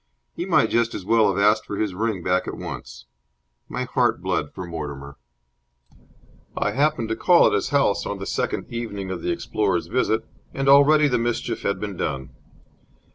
[0.35, 3.05] He might just as well have asked for his ring back at once.
[3.69, 5.17] My heart bled for Mortimer.
[6.57, 10.25] I happened to call at his house on the second evening of the explorer's visit,
[10.55, 12.31] and already the mischief had been done.